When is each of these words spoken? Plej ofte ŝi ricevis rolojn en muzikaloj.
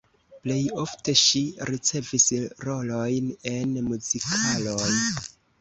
Plej 0.45 0.61
ofte 0.83 1.13
ŝi 1.23 1.41
ricevis 1.71 2.27
rolojn 2.69 3.29
en 3.53 3.79
muzikaloj. 3.91 4.91